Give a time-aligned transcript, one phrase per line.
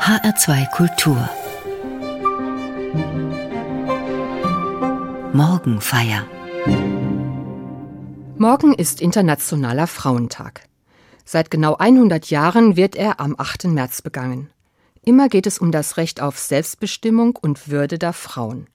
[0.00, 1.28] HR2 Kultur
[5.34, 6.26] Morgenfeier
[8.38, 10.62] Morgen ist Internationaler Frauentag.
[11.26, 13.64] Seit genau 100 Jahren wird er am 8.
[13.64, 14.48] März begangen.
[15.04, 18.68] Immer geht es um das Recht auf Selbstbestimmung und Würde der Frauen.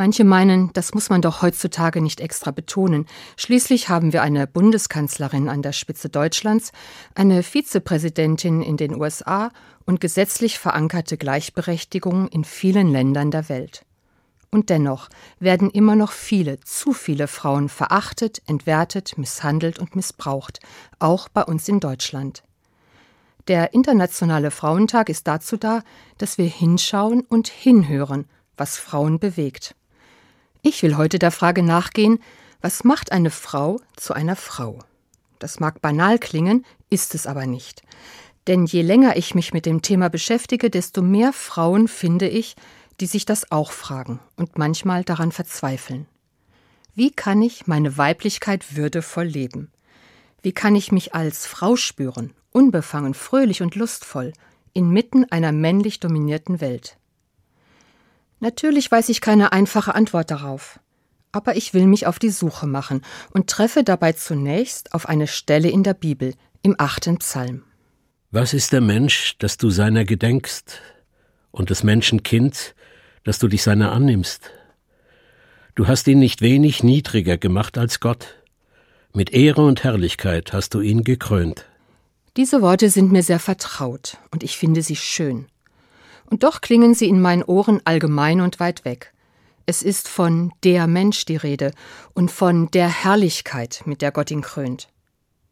[0.00, 3.04] Manche meinen, das muss man doch heutzutage nicht extra betonen.
[3.36, 6.72] Schließlich haben wir eine Bundeskanzlerin an der Spitze Deutschlands,
[7.14, 9.50] eine Vizepräsidentin in den USA
[9.84, 13.84] und gesetzlich verankerte Gleichberechtigung in vielen Ländern der Welt.
[14.50, 20.60] Und dennoch werden immer noch viele, zu viele Frauen verachtet, entwertet, misshandelt und missbraucht,
[20.98, 22.42] auch bei uns in Deutschland.
[23.48, 25.82] Der Internationale Frauentag ist dazu da,
[26.16, 28.24] dass wir hinschauen und hinhören,
[28.56, 29.74] was Frauen bewegt.
[30.62, 32.18] Ich will heute der Frage nachgehen,
[32.60, 34.78] was macht eine Frau zu einer Frau?
[35.38, 37.82] Das mag banal klingen, ist es aber nicht.
[38.46, 42.56] Denn je länger ich mich mit dem Thema beschäftige, desto mehr Frauen finde ich,
[43.00, 46.06] die sich das auch fragen und manchmal daran verzweifeln.
[46.94, 49.70] Wie kann ich meine Weiblichkeit würdevoll leben?
[50.42, 54.34] Wie kann ich mich als Frau spüren, unbefangen, fröhlich und lustvoll,
[54.74, 56.98] inmitten einer männlich dominierten Welt?
[58.40, 60.80] Natürlich weiß ich keine einfache Antwort darauf.
[61.30, 65.68] Aber ich will mich auf die Suche machen und treffe dabei zunächst auf eine Stelle
[65.68, 67.62] in der Bibel, im achten Psalm.
[68.32, 70.80] Was ist der Mensch, dass du seiner gedenkst,
[71.52, 72.74] und des Menschen Kind,
[73.24, 74.50] dass du dich seiner annimmst?
[75.74, 78.36] Du hast ihn nicht wenig niedriger gemacht als Gott.
[79.12, 81.66] Mit Ehre und Herrlichkeit hast du ihn gekrönt.
[82.36, 85.46] Diese Worte sind mir sehr vertraut, und ich finde sie schön
[86.30, 89.12] und doch klingen sie in meinen Ohren allgemein und weit weg.
[89.66, 91.72] Es ist von der Mensch die Rede
[92.14, 94.88] und von der Herrlichkeit, mit der Gott ihn krönt.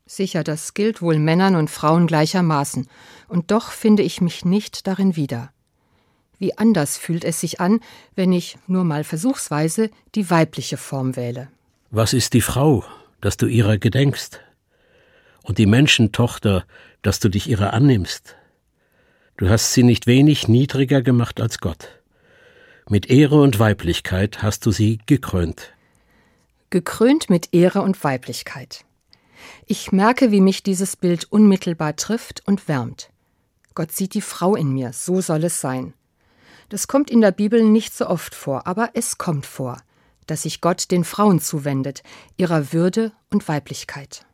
[0.07, 2.89] Sicher, das gilt wohl Männern und Frauen gleichermaßen,
[3.29, 5.53] und doch finde ich mich nicht darin wieder.
[6.39, 7.81] Wie anders fühlt es sich an,
[8.15, 11.49] wenn ich, nur mal versuchsweise, die weibliche Form wähle.
[11.91, 12.85] Was ist die Frau,
[13.21, 14.41] dass du ihrer gedenkst?
[15.43, 16.65] Und die Menschentochter,
[17.03, 18.37] dass du dich ihrer annimmst?
[19.39, 22.01] Du hast sie nicht wenig niedriger gemacht als Gott.
[22.89, 25.75] Mit Ehre und Weiblichkeit hast du sie gekrönt.
[26.71, 28.85] Gekrönt mit Ehre und Weiblichkeit.
[29.65, 33.11] Ich merke, wie mich dieses Bild unmittelbar trifft und wärmt.
[33.77, 35.95] Gott sieht die Frau in mir, so soll es sein.
[36.69, 39.81] Das kommt in der Bibel nicht so oft vor, aber es kommt vor,
[40.27, 42.03] dass sich Gott den Frauen zuwendet,
[42.39, 44.27] ihrer Würde und Weiblichkeit.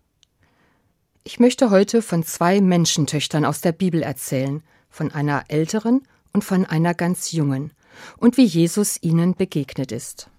[1.24, 4.62] Ich möchte heute von zwei Menschentöchtern aus der Bibel erzählen,
[4.94, 7.72] von einer älteren und von einer ganz jungen,
[8.16, 10.30] und wie Jesus ihnen begegnet ist.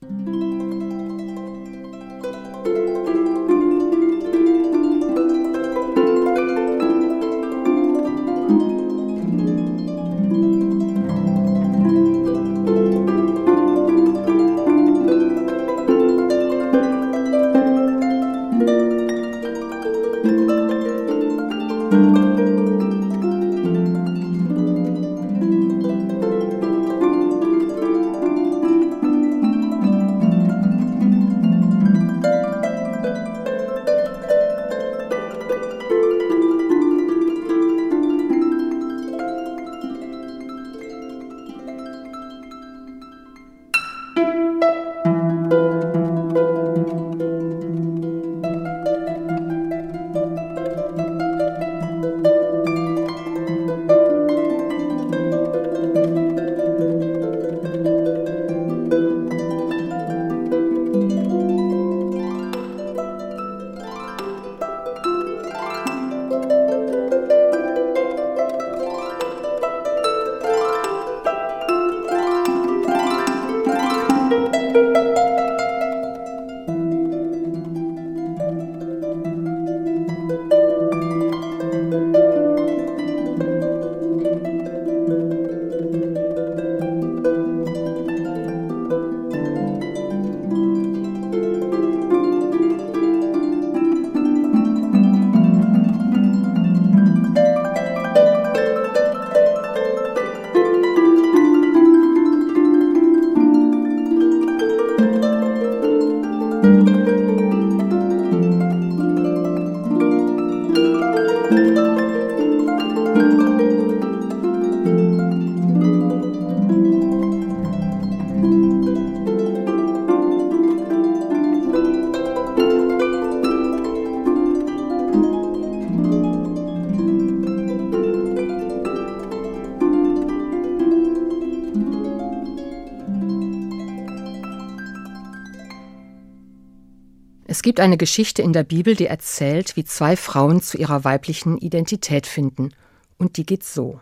[137.65, 142.27] Gibt eine Geschichte in der Bibel, die erzählt, wie zwei Frauen zu ihrer weiblichen Identität
[142.27, 142.69] finden.
[143.17, 143.99] Und die geht so.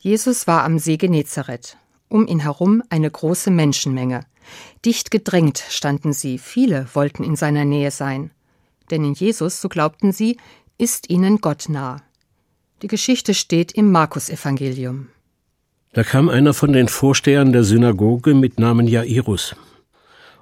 [0.00, 1.76] Jesus war am See Genezareth.
[2.08, 4.20] Um ihn herum eine große Menschenmenge.
[4.84, 8.30] Dicht gedrängt standen sie, viele wollten in seiner Nähe sein.
[8.92, 10.36] Denn in Jesus, so glaubten sie,
[10.78, 12.04] ist ihnen Gott nah.
[12.82, 15.08] Die Geschichte steht im Markus-Evangelium.
[15.92, 19.56] Da kam einer von den Vorstehern der Synagoge mit Namen Jairus.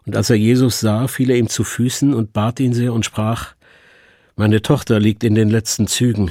[0.07, 3.05] Und als er Jesus sah, fiel er ihm zu Füßen und bat ihn sehr und
[3.05, 3.55] sprach,
[4.37, 6.31] Meine Tochter liegt in den letzten Zügen.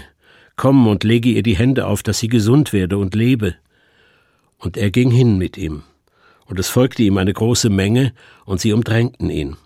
[0.56, 3.56] Komm und lege ihr die Hände auf, dass sie gesund werde und lebe.
[4.60, 5.84] Und er ging hin mit ihm.
[6.46, 8.14] Und es folgte ihm eine große Menge,
[8.46, 9.58] und sie umdrängten ihn.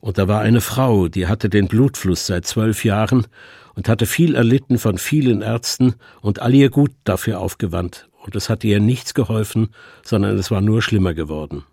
[0.00, 3.26] Und da war eine Frau, die hatte den Blutfluss seit zwölf Jahren
[3.74, 8.48] und hatte viel erlitten von vielen Ärzten und all ihr Gut dafür aufgewandt, und es
[8.48, 9.68] hatte ihr nichts geholfen,
[10.02, 11.64] sondern es war nur schlimmer geworden.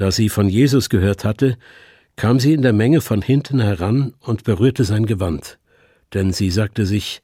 [0.00, 1.58] Da sie von Jesus gehört hatte,
[2.16, 5.58] kam sie in der Menge von hinten heran und berührte sein Gewand,
[6.14, 7.20] denn sie sagte sich,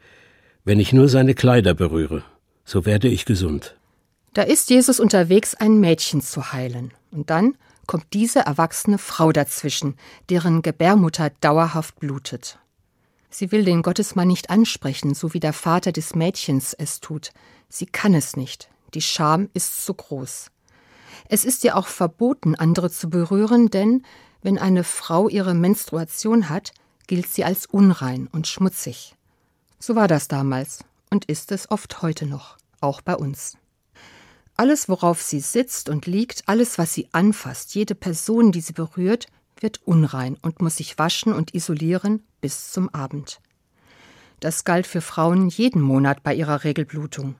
[0.62, 2.22] wenn ich nur seine Kleider berühre,
[2.66, 3.78] so werde ich gesund.
[4.34, 7.56] Da ist Jesus unterwegs, ein Mädchen zu heilen, und dann
[7.86, 9.94] kommt diese erwachsene Frau dazwischen,
[10.28, 12.58] deren Gebärmutter dauerhaft blutet.
[13.30, 17.30] Sie will den Gottesmann nicht ansprechen, so wie der Vater des Mädchens es tut.
[17.70, 18.68] Sie kann es nicht.
[18.92, 20.50] Die Scham ist zu groß.
[21.28, 24.02] Es ist ihr auch verboten, andere zu berühren, denn
[24.42, 26.72] wenn eine Frau ihre Menstruation hat,
[27.06, 29.14] gilt sie als unrein und schmutzig.
[29.78, 30.80] So war das damals
[31.10, 33.56] und ist es oft heute noch, auch bei uns.
[34.56, 39.26] Alles, worauf sie sitzt und liegt, alles, was sie anfasst, jede Person, die sie berührt,
[39.60, 43.40] wird unrein und muss sich waschen und isolieren bis zum Abend.
[44.40, 47.36] Das galt für Frauen jeden Monat bei ihrer Regelblutung.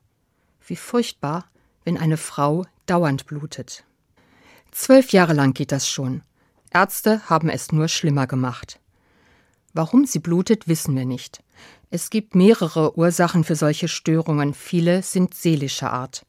[0.67, 1.47] Wie furchtbar,
[1.87, 3.85] wenn eine Frau dauernd blutet.
[4.73, 6.23] Zwölf Jahre lang geht das schon.
[6.71, 8.81] Ärzte haben es nur schlimmer gemacht.
[9.73, 11.43] Warum sie blutet, wissen wir nicht.
[11.91, 16.27] Es gibt mehrere Ursachen für solche Störungen, viele sind seelischer Art.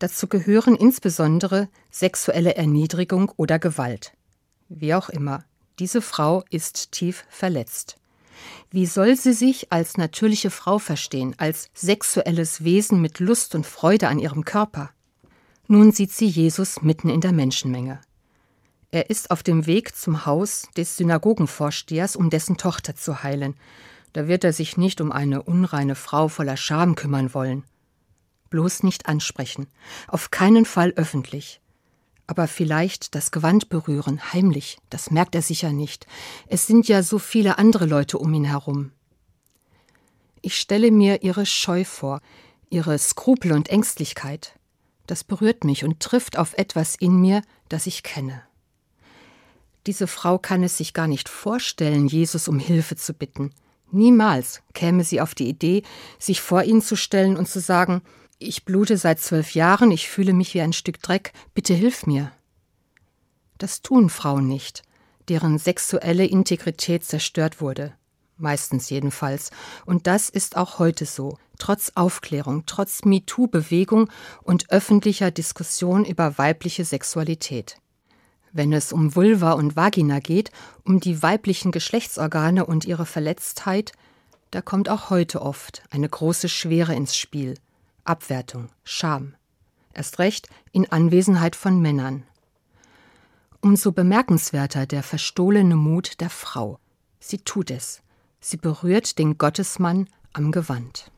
[0.00, 4.12] Dazu gehören insbesondere sexuelle Erniedrigung oder Gewalt.
[4.68, 5.44] Wie auch immer,
[5.78, 7.96] diese Frau ist tief verletzt.
[8.70, 14.08] Wie soll sie sich als natürliche Frau verstehen, als sexuelles Wesen mit Lust und Freude
[14.08, 14.90] an ihrem Körper?
[15.68, 18.00] Nun sieht sie Jesus mitten in der Menschenmenge.
[18.90, 23.54] Er ist auf dem Weg zum Haus des Synagogenvorstehers, um dessen Tochter zu heilen.
[24.12, 27.64] Da wird er sich nicht um eine unreine Frau voller Scham kümmern wollen
[28.52, 29.66] bloß nicht ansprechen,
[30.06, 31.60] auf keinen Fall öffentlich.
[32.32, 36.06] Aber vielleicht das Gewand berühren, heimlich, das merkt er sicher nicht.
[36.46, 38.90] Es sind ja so viele andere Leute um ihn herum.
[40.40, 42.22] Ich stelle mir ihre Scheu vor,
[42.70, 44.58] ihre Skrupel und Ängstlichkeit.
[45.06, 48.40] Das berührt mich und trifft auf etwas in mir, das ich kenne.
[49.86, 53.52] Diese Frau kann es sich gar nicht vorstellen, Jesus um Hilfe zu bitten.
[53.90, 55.82] Niemals käme sie auf die Idee,
[56.18, 58.00] sich vor ihn zu stellen und zu sagen,
[58.42, 62.32] ich blute seit zwölf Jahren, ich fühle mich wie ein Stück Dreck, bitte hilf mir.
[63.58, 64.82] Das tun Frauen nicht,
[65.28, 67.94] deren sexuelle Integrität zerstört wurde,
[68.36, 69.50] meistens jedenfalls,
[69.86, 74.10] und das ist auch heute so, trotz Aufklärung, trotz MeToo-Bewegung
[74.42, 77.76] und öffentlicher Diskussion über weibliche Sexualität.
[78.52, 80.50] Wenn es um Vulva und Vagina geht,
[80.84, 83.92] um die weiblichen Geschlechtsorgane und ihre Verletztheit,
[84.50, 87.54] da kommt auch heute oft eine große Schwere ins Spiel–
[88.04, 89.34] Abwertung, Scham.
[89.94, 92.24] Erst recht in Anwesenheit von Männern.
[93.60, 96.80] Umso bemerkenswerter der verstohlene Mut der Frau.
[97.20, 98.02] Sie tut es.
[98.40, 101.11] Sie berührt den Gottesmann am Gewand.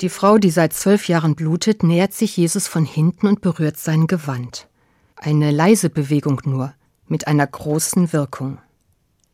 [0.00, 4.06] Die Frau, die seit zwölf Jahren blutet, nähert sich Jesus von hinten und berührt sein
[4.06, 4.68] Gewand.
[5.16, 6.72] Eine leise Bewegung nur,
[7.08, 8.58] mit einer großen Wirkung.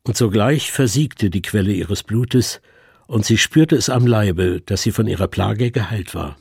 [0.04, 2.62] Und sogleich versiegte die Quelle ihres Blutes,
[3.06, 6.38] und sie spürte es am Leibe, dass sie von ihrer Plage geheilt war.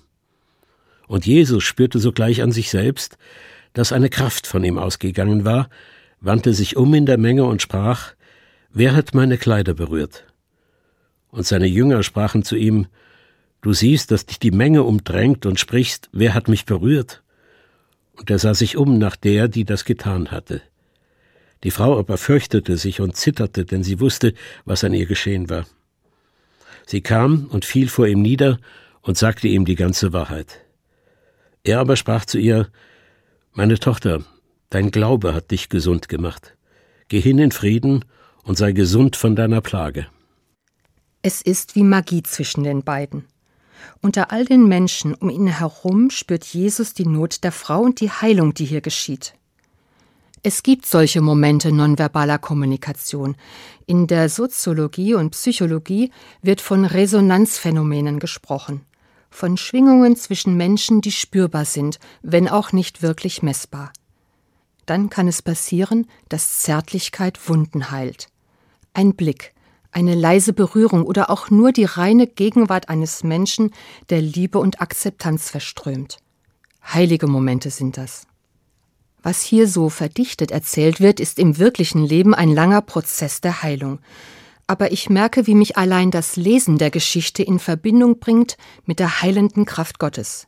[1.08, 3.18] Und Jesus spürte sogleich an sich selbst,
[3.74, 5.70] dass eine Kraft von ihm ausgegangen war,
[6.22, 8.14] wandte sich um in der Menge und sprach,
[8.72, 10.26] Wer hat meine Kleider berührt?
[11.30, 12.88] Und seine Jünger sprachen zu ihm,
[13.64, 17.24] Du siehst, dass dich die Menge umdrängt und sprichst, wer hat mich berührt?
[18.18, 20.62] Und er sah sich um nach der, die das getan hatte.
[21.64, 24.34] Die Frau aber fürchtete sich und zitterte, denn sie wusste,
[24.66, 25.66] was an ihr geschehen war.
[26.86, 28.60] Sie kam und fiel vor ihm nieder
[29.02, 30.60] und sagte ihm die ganze Wahrheit.
[31.64, 32.68] Er aber sprach zu ihr,
[33.54, 34.26] Meine Tochter,
[34.72, 36.58] dein Glaube hat dich gesund gemacht.
[37.08, 38.04] Geh hin in Frieden
[38.44, 40.08] und sei gesund von deiner Plage.
[41.22, 43.24] Es ist wie Magie zwischen den beiden.
[44.02, 48.12] Unter all den Menschen um ihn herum spürt Jesus die Not der Frau und die
[48.12, 49.34] Heilung, die hier geschieht.
[50.46, 53.38] Es gibt solche Momente nonverbaler Kommunikation.
[53.86, 56.12] In der Soziologie und Psychologie
[56.42, 58.82] wird von Resonanzphänomenen gesprochen,
[59.30, 63.94] von Schwingungen zwischen Menschen, die spürbar sind, wenn auch nicht wirklich messbar.
[64.86, 68.28] Dann kann es passieren, dass Zärtlichkeit Wunden heilt.
[68.94, 69.53] Ein Blick,
[69.94, 73.72] eine leise Berührung oder auch nur die reine Gegenwart eines Menschen,
[74.10, 76.18] der Liebe und Akzeptanz verströmt.
[76.84, 78.28] Heilige Momente sind das.
[79.22, 84.00] Was hier so verdichtet erzählt wird, ist im wirklichen Leben ein langer Prozess der Heilung.
[84.68, 89.22] Aber ich merke, wie mich allein das Lesen der Geschichte in Verbindung bringt mit der
[89.22, 90.48] heilenden Kraft Gottes.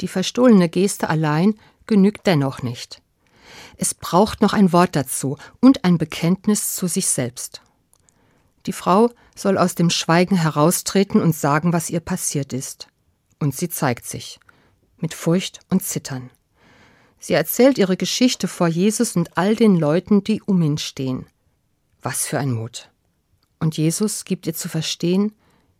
[0.00, 1.54] Die verstohlene Geste allein
[1.86, 3.02] genügt dennoch nicht.
[3.76, 7.60] Es braucht noch ein Wort dazu und ein Bekenntnis zu sich selbst.
[8.66, 12.88] Die Frau soll aus dem Schweigen heraustreten und sagen, was ihr passiert ist.
[13.38, 14.38] Und sie zeigt sich,
[14.98, 16.30] mit Furcht und Zittern.
[17.18, 21.26] Sie erzählt ihre Geschichte vor Jesus und all den Leuten, die um ihn stehen.
[22.02, 22.90] Was für ein Mut.
[23.58, 25.34] Und Jesus gibt ihr zu verstehen,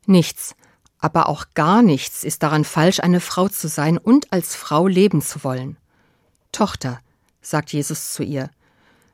[0.06, 0.54] nichts,
[0.98, 5.22] aber auch gar nichts ist daran falsch, eine Frau zu sein und als Frau leben
[5.22, 5.78] zu wollen.
[6.52, 7.00] Tochter,
[7.40, 8.50] sagt Jesus zu ihr,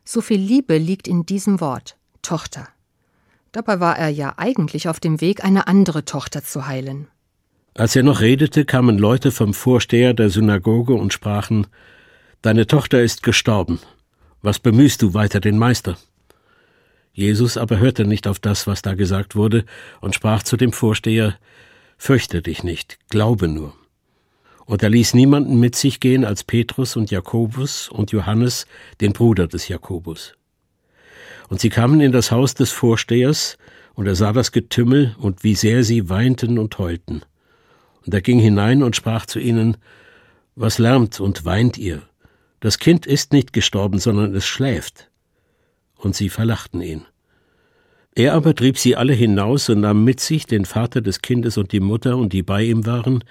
[0.05, 2.69] so viel Liebe liegt in diesem Wort, Tochter.
[3.57, 7.09] Dabei war er ja eigentlich auf dem Weg, eine andere Tochter zu heilen.
[7.73, 11.67] Als er noch redete, kamen Leute vom Vorsteher der Synagoge und sprachen
[12.43, 13.81] Deine Tochter ist gestorben.
[14.43, 15.97] Was bemühst du weiter den Meister?
[17.15, 19.65] Jesus aber hörte nicht auf das, was da gesagt wurde,
[20.03, 21.39] und sprach zu dem Vorsteher
[21.97, 23.73] Fürchte dich nicht, glaube nur.
[24.67, 28.67] Und er ließ niemanden mit sich gehen als Petrus und Jakobus und Johannes,
[29.01, 30.35] den Bruder des Jakobus.
[31.49, 33.59] Und sie kamen in das Haus des Vorstehers,
[33.95, 37.23] und er sah das Getümmel und wie sehr sie weinten und heulten.
[38.05, 39.79] Und er ging hinein und sprach zu ihnen,
[40.55, 42.03] Was lärmt und weint ihr?
[42.61, 45.11] Das Kind ist nicht gestorben, sondern es schläft.
[45.97, 47.07] Und sie verlachten ihn.
[48.15, 51.73] Er aber trieb sie alle hinaus und nahm mit sich den Vater des Kindes und
[51.73, 53.25] die Mutter und die bei ihm waren,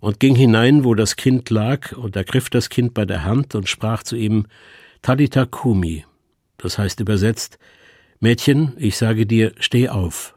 [0.00, 3.68] und ging hinein, wo das Kind lag, und ergriff das Kind bei der Hand und
[3.68, 4.46] sprach zu ihm,
[5.02, 6.04] Talita Kumi,
[6.58, 7.58] das heißt übersetzt,
[8.20, 10.34] Mädchen, ich sage dir, steh auf.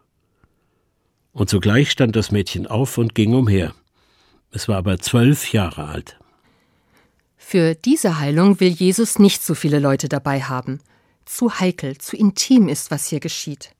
[1.33, 3.73] Und sogleich stand das Mädchen auf und ging umher.
[4.51, 6.19] Es war aber zwölf Jahre alt.
[7.37, 10.79] Für diese Heilung will Jesus nicht so viele Leute dabei haben.
[11.25, 13.73] Zu heikel, zu intim ist, was hier geschieht.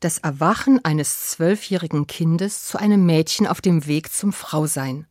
[0.00, 5.06] Das Erwachen eines zwölfjährigen Kindes zu einem Mädchen auf dem Weg zum Frausein.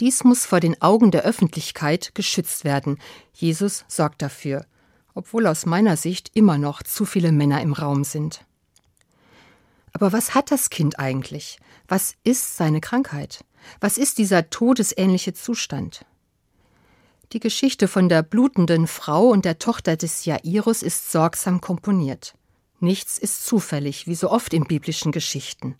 [0.00, 2.98] Dies muss vor den Augen der Öffentlichkeit geschützt werden.
[3.32, 4.64] Jesus sorgt dafür
[5.14, 8.44] obwohl aus meiner Sicht immer noch zu viele Männer im Raum sind.
[9.92, 11.58] Aber was hat das Kind eigentlich?
[11.88, 13.44] Was ist seine Krankheit?
[13.80, 16.04] Was ist dieser todesähnliche Zustand?
[17.32, 22.34] Die Geschichte von der blutenden Frau und der Tochter des Jairus ist sorgsam komponiert.
[22.80, 25.76] Nichts ist zufällig, wie so oft in biblischen Geschichten.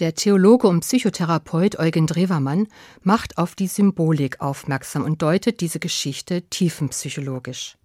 [0.00, 2.66] Der Theologe und Psychotherapeut Eugen Drewermann
[3.02, 7.76] macht auf die Symbolik aufmerksam und deutet diese Geschichte tiefenpsychologisch.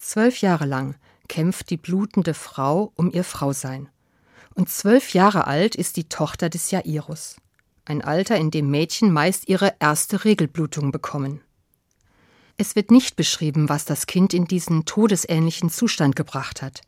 [0.00, 0.94] Zwölf Jahre lang
[1.28, 3.90] kämpft die blutende Frau um ihr Frausein.
[4.54, 7.36] Und zwölf Jahre alt ist die Tochter des Jairus.
[7.84, 11.42] Ein Alter, in dem Mädchen meist ihre erste Regelblutung bekommen.
[12.56, 16.80] Es wird nicht beschrieben, was das Kind in diesen todesähnlichen Zustand gebracht hat.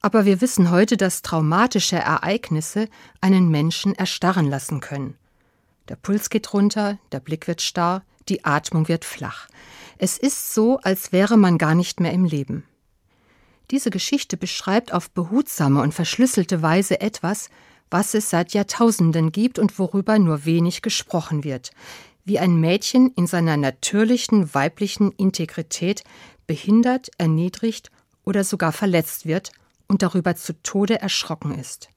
[0.00, 2.88] Aber wir wissen heute, dass traumatische Ereignisse
[3.20, 5.18] einen Menschen erstarren lassen können.
[5.90, 9.48] Der Puls geht runter, der Blick wird starr, die Atmung wird flach.
[9.98, 12.64] Es ist so, als wäre man gar nicht mehr im Leben.
[13.70, 17.50] Diese Geschichte beschreibt auf behutsame und verschlüsselte Weise etwas,
[17.90, 21.72] was es seit Jahrtausenden gibt und worüber nur wenig gesprochen wird,
[22.24, 26.04] wie ein Mädchen in seiner natürlichen weiblichen Integrität
[26.46, 27.90] behindert, erniedrigt
[28.24, 29.52] oder sogar verletzt wird
[29.88, 31.88] und darüber zu Tode erschrocken ist.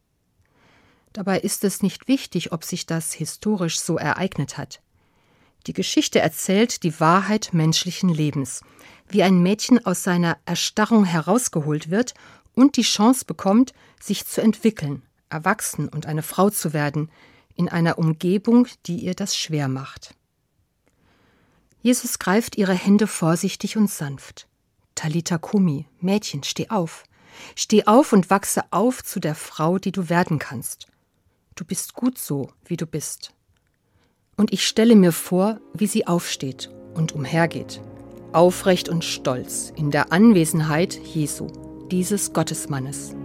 [1.14, 4.82] Dabei ist es nicht wichtig, ob sich das historisch so ereignet hat.
[5.68, 8.62] Die Geschichte erzählt die Wahrheit menschlichen Lebens,
[9.08, 12.14] wie ein Mädchen aus seiner Erstarrung herausgeholt wird
[12.54, 17.10] und die Chance bekommt, sich zu entwickeln, erwachsen und eine Frau zu werden,
[17.56, 20.16] in einer Umgebung, die ihr das schwer macht.
[21.82, 24.48] Jesus greift ihre Hände vorsichtig und sanft.
[24.96, 27.04] Talita Kumi, Mädchen, steh auf.
[27.56, 30.88] Steh auf und wachse auf zu der Frau, die du werden kannst.
[31.56, 33.34] Du bist gut so, wie du bist.
[34.36, 37.82] Und ich stelle mir vor, wie sie aufsteht und umhergeht,
[38.32, 41.48] aufrecht und stolz in der Anwesenheit Jesu,
[41.92, 43.16] dieses Gottesmannes.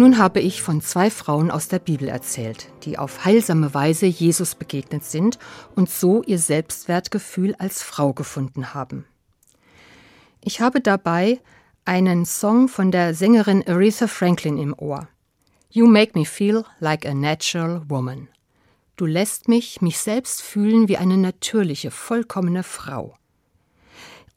[0.00, 4.54] Nun habe ich von zwei Frauen aus der Bibel erzählt, die auf heilsame Weise Jesus
[4.54, 5.38] begegnet sind
[5.76, 9.04] und so ihr Selbstwertgefühl als Frau gefunden haben.
[10.42, 11.38] Ich habe dabei
[11.84, 15.06] einen Song von der Sängerin Aretha Franklin im Ohr.
[15.68, 18.28] You make me feel like a natural woman.
[18.96, 23.16] Du lässt mich mich selbst fühlen wie eine natürliche, vollkommene Frau.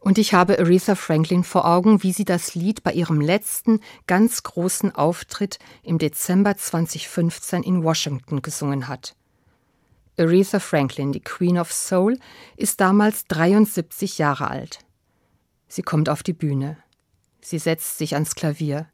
[0.04, 4.44] Und ich habe Aretha Franklin vor Augen, wie sie das Lied bei ihrem letzten ganz
[4.44, 9.16] großen Auftritt im Dezember 2015 in Washington gesungen hat.
[10.20, 12.20] Aretha Franklin, die Queen of Soul,
[12.58, 14.80] ist damals 73 Jahre alt.
[15.70, 16.78] Sie kommt auf die Bühne.
[17.40, 18.90] Sie setzt sich ans Klavier.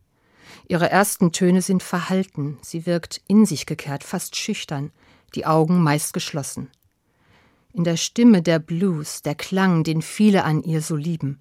[0.67, 4.91] Ihre ersten Töne sind verhalten, sie wirkt in sich gekehrt, fast schüchtern,
[5.33, 6.69] die Augen meist geschlossen.
[7.73, 11.39] In der Stimme der Blues, der Klang, den viele an ihr so lieben.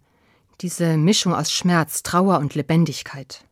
[0.61, 3.45] Diese Mischung aus Schmerz, Trauer und Lebendigkeit.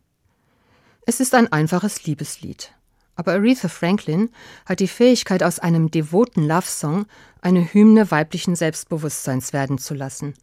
[1.06, 2.72] Es ist ein einfaches Liebeslied.
[3.14, 4.28] Aber Aretha Franklin
[4.66, 7.06] hat die Fähigkeit, aus einem devoten Love-Song
[7.40, 10.34] eine Hymne weiblichen Selbstbewusstseins werden zu lassen.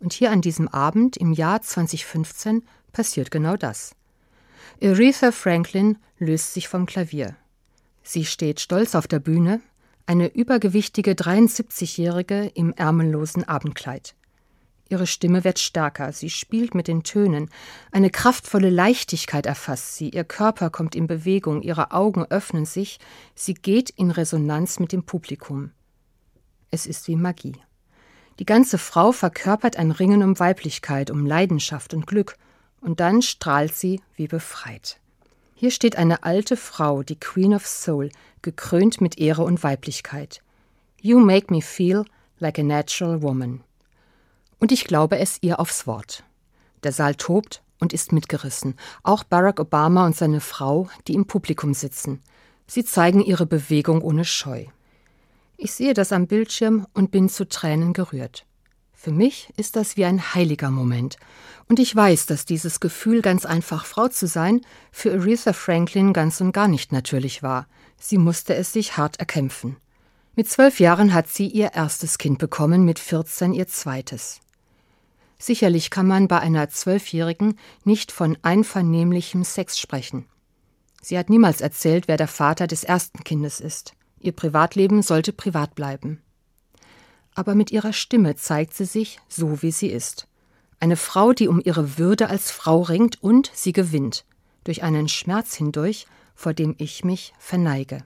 [0.00, 3.94] Und hier an diesem Abend im Jahr 2015 passiert genau das.
[4.82, 7.34] Aretha Franklin löst sich vom Klavier.
[8.02, 9.62] Sie steht stolz auf der Bühne,
[10.08, 14.14] eine übergewichtige 73-Jährige im ärmellosen Abendkleid.
[14.88, 17.50] Ihre Stimme wird stärker, sie spielt mit den Tönen,
[17.92, 23.00] eine kraftvolle Leichtigkeit erfasst sie, ihr Körper kommt in Bewegung, ihre Augen öffnen sich,
[23.34, 25.72] sie geht in Resonanz mit dem Publikum.
[26.70, 27.56] Es ist wie Magie.
[28.38, 32.38] Die ganze Frau verkörpert ein Ringen um Weiblichkeit, um Leidenschaft und Glück,
[32.80, 35.00] und dann strahlt sie wie befreit.
[35.60, 38.10] Hier steht eine alte Frau, die Queen of Soul,
[38.42, 40.40] gekrönt mit Ehre und Weiblichkeit.
[41.00, 42.04] You make me feel
[42.38, 43.64] like a natural woman.
[44.60, 46.22] Und ich glaube es ihr aufs Wort.
[46.84, 48.76] Der Saal tobt und ist mitgerissen.
[49.02, 52.22] Auch Barack Obama und seine Frau, die im Publikum sitzen.
[52.68, 54.66] Sie zeigen ihre Bewegung ohne Scheu.
[55.56, 58.46] Ich sehe das am Bildschirm und bin zu Tränen gerührt.
[59.00, 61.18] Für mich ist das wie ein heiliger Moment.
[61.68, 66.40] Und ich weiß, dass dieses Gefühl, ganz einfach Frau zu sein, für Aretha Franklin ganz
[66.40, 67.68] und gar nicht natürlich war.
[67.96, 69.76] Sie musste es sich hart erkämpfen.
[70.34, 74.40] Mit zwölf Jahren hat sie ihr erstes Kind bekommen, mit 14 ihr zweites.
[75.38, 80.26] Sicherlich kann man bei einer Zwölfjährigen nicht von einvernehmlichem Sex sprechen.
[81.02, 83.92] Sie hat niemals erzählt, wer der Vater des ersten Kindes ist.
[84.18, 86.20] Ihr Privatleben sollte privat bleiben.
[87.38, 90.26] Aber mit ihrer Stimme zeigt sie sich so, wie sie ist.
[90.80, 94.24] Eine Frau, die um ihre Würde als Frau ringt und sie gewinnt,
[94.64, 98.02] durch einen Schmerz hindurch, vor dem ich mich verneige.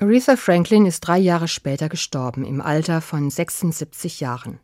[0.00, 4.58] Aretha Franklin ist drei Jahre später gestorben, im Alter von 76 Jahren.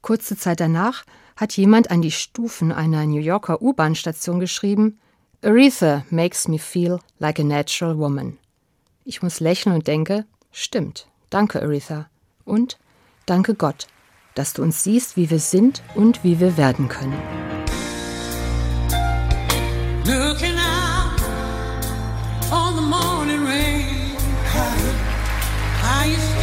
[0.00, 1.04] Kurze Zeit danach
[1.36, 4.98] hat jemand an die Stufen einer New Yorker U-Bahn-Station geschrieben:
[5.42, 8.38] Aretha makes me feel like a natural woman.
[9.04, 12.08] Ich muss lächeln und denke: Stimmt, danke, Aretha.
[12.44, 12.78] Und
[13.26, 13.86] danke Gott,
[14.34, 17.20] dass du uns siehst, wie wir sind und wie wir werden können.
[20.04, 21.20] Looking out
[22.52, 24.16] on the morning rain,
[25.82, 26.35] I used